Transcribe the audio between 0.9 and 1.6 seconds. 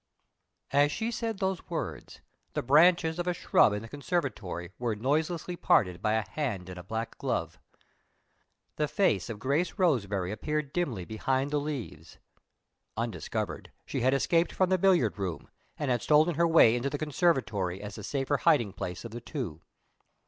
she said